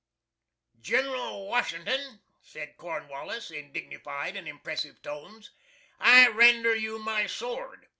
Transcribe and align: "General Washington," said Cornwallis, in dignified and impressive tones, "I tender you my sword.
"General 0.79 1.45
Washington," 1.47 2.21
said 2.41 2.75
Cornwallis, 2.75 3.51
in 3.51 3.71
dignified 3.71 4.35
and 4.35 4.47
impressive 4.47 4.99
tones, 5.03 5.51
"I 5.99 6.25
tender 6.33 6.73
you 6.73 6.97
my 6.97 7.27
sword. 7.27 7.87